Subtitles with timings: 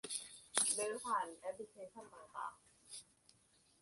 [0.73, 2.53] หรือผ่านแอปพลิเคชันต่างต่าง